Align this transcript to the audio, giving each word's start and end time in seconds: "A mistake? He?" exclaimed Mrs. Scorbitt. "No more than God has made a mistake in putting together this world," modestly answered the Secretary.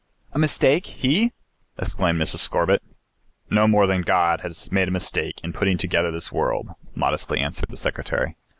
"A 0.31 0.39
mistake? 0.39 0.87
He?" 0.87 1.29
exclaimed 1.77 2.19
Mrs. 2.19 2.39
Scorbitt. 2.39 2.81
"No 3.51 3.67
more 3.67 3.85
than 3.85 4.01
God 4.01 4.41
has 4.41 4.71
made 4.71 4.87
a 4.87 4.89
mistake 4.91 5.39
in 5.43 5.53
putting 5.53 5.77
together 5.77 6.09
this 6.09 6.31
world," 6.31 6.69
modestly 6.95 7.39
answered 7.39 7.69
the 7.69 7.77
Secretary. 7.77 8.33